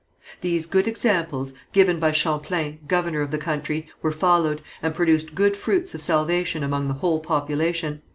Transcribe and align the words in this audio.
These 0.41 0.65
good 0.65 0.87
examples, 0.87 1.53
given 1.73 1.99
by 1.99 2.11
Champlain, 2.11 2.79
governor 2.87 3.21
of 3.21 3.29
the 3.29 3.37
country, 3.37 3.87
were 4.01 4.11
followed, 4.11 4.63
and 4.81 4.95
produced 4.95 5.35
good 5.35 5.55
fruits 5.55 5.93
of 5.93 6.01
salvation 6.01 6.63
among 6.63 6.87
the 6.87 6.95
whole 6.95 7.19
population. 7.19 8.01